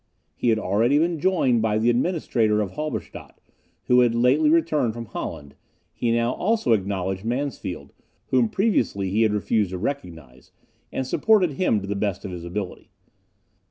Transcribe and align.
He 0.35 0.49
had 0.49 0.57
already 0.57 0.97
been 0.97 1.19
joined 1.19 1.61
by 1.61 1.77
the 1.77 1.91
administrator 1.91 2.59
of 2.59 2.71
Halberstadt, 2.71 3.39
who 3.83 3.99
had 3.99 4.15
lately 4.15 4.49
returned 4.49 4.95
from 4.95 5.05
Holland; 5.05 5.53
he 5.93 6.11
now 6.11 6.31
also 6.33 6.73
acknowledged 6.73 7.23
Mansfeld, 7.23 7.93
whom 8.29 8.49
previously 8.49 9.11
he 9.11 9.21
had 9.21 9.31
refused 9.31 9.69
to 9.69 9.77
recognise, 9.77 10.51
and 10.91 11.05
supported 11.05 11.51
him 11.51 11.81
to 11.81 11.87
the 11.87 11.95
best 11.95 12.25
of 12.25 12.31
his 12.31 12.43
ability. 12.43 12.89